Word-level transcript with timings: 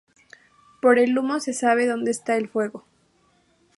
Por 0.81 0.97
el 0.97 1.15
humo 1.15 1.39
se 1.39 1.53
sabe 1.53 1.85
donde 1.85 2.09
está 2.09 2.35
el 2.35 2.49
fuego 2.49 2.83